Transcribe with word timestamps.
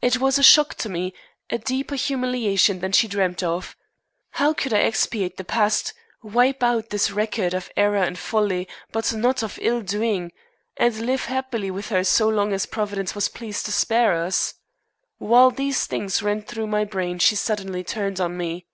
It 0.00 0.18
was 0.20 0.38
a 0.38 0.44
shock 0.44 0.76
to 0.76 0.88
me, 0.88 1.12
a 1.50 1.58
deeper 1.58 1.96
humiliation 1.96 2.78
than 2.78 2.92
she 2.92 3.08
dreamed 3.08 3.42
of. 3.42 3.74
How 4.38 4.52
could 4.52 4.72
I 4.72 4.78
expiate 4.78 5.38
the 5.38 5.44
past, 5.44 5.92
wipe 6.22 6.62
out 6.62 6.90
this 6.90 7.10
record 7.10 7.52
of 7.52 7.68
error 7.76 7.96
and 7.96 8.16
folly, 8.16 8.68
but 8.92 9.12
not 9.12 9.42
of 9.42 9.58
ill 9.60 9.80
doing, 9.82 10.30
and 10.76 10.96
live 11.04 11.24
happily 11.24 11.68
with 11.72 11.88
her 11.88 12.04
so 12.04 12.28
long 12.28 12.52
as 12.52 12.64
Providence 12.64 13.16
was 13.16 13.28
pleased 13.28 13.66
to 13.66 13.72
spare 13.72 14.14
us? 14.24 14.54
While 15.18 15.50
these 15.50 15.84
things 15.84 16.22
ran 16.22 16.42
through 16.42 16.68
my 16.68 16.84
brain 16.84 17.18
she 17.18 17.34
suddenly 17.34 17.82
turned 17.82 18.20
on 18.20 18.36
me. 18.36 18.66